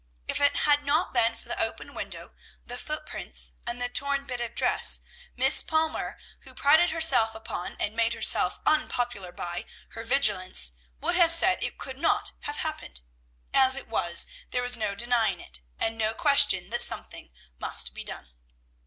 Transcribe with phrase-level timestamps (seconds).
[0.27, 2.33] If it had not been for the open window,
[2.65, 5.01] the footprints, and the torn bit of dress,
[5.35, 11.31] Miss Palmer, who prided herself upon, and made herself unpopular by, her vigilance, would have
[11.31, 13.01] said it could not have happened;
[13.53, 18.03] as it was, there was no denying it, and no question that something must be
[18.03, 18.33] done.